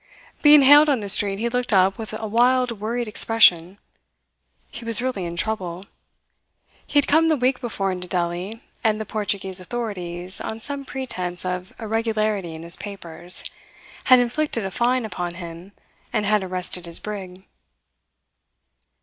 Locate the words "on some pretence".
10.41-11.45